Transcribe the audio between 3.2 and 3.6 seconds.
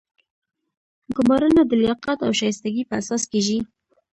کیږي.